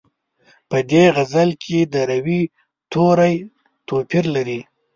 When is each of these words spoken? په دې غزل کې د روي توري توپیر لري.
په 0.69 0.77
دې 0.91 1.03
غزل 1.15 1.49
کې 1.63 1.79
د 1.93 1.95
روي 2.11 2.41
توري 2.91 3.35
توپیر 3.87 4.25
لري. 4.35 4.59